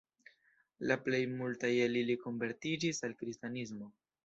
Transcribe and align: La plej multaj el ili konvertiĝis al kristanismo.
La 0.91 0.97
plej 1.07 1.19
multaj 1.41 1.71
el 1.85 1.99
ili 2.01 2.17
konvertiĝis 2.25 3.05
al 3.09 3.17
kristanismo. 3.23 3.95